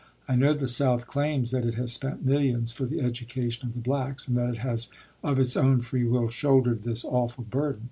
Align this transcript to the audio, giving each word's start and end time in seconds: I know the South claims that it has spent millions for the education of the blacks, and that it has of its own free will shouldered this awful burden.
I 0.27 0.35
know 0.35 0.53
the 0.55 0.67
South 0.67 1.05
claims 1.05 1.51
that 1.51 1.63
it 1.63 1.75
has 1.75 1.93
spent 1.93 2.25
millions 2.25 2.71
for 2.71 2.85
the 2.87 3.01
education 3.01 3.67
of 3.67 3.73
the 3.75 3.79
blacks, 3.79 4.27
and 4.27 4.35
that 4.35 4.49
it 4.49 4.57
has 4.57 4.89
of 5.21 5.37
its 5.39 5.55
own 5.55 5.81
free 5.81 6.05
will 6.05 6.29
shouldered 6.31 6.81
this 6.81 7.05
awful 7.05 7.43
burden. 7.43 7.79